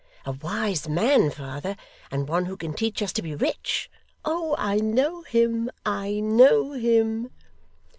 [0.25, 1.75] A wise man, father,
[2.09, 3.87] and one who can teach us to be rich.
[4.25, 4.55] Oh!
[4.57, 7.29] I know him, I know him.